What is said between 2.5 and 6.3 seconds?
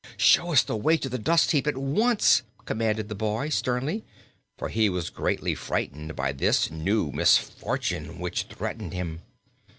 commanded the boy, sternly, for he was greatly frightened